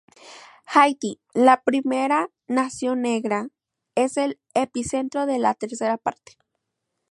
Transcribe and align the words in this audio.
Haití, 0.65 1.19
la 1.35 1.61
primera 1.61 2.31
nación 2.47 3.03
negra, 3.03 3.49
es 3.93 4.17
el 4.17 4.39
epicentro 4.55 5.27
de 5.27 5.37
la 5.37 5.53
tercera 5.53 5.99
parte. 5.99 6.37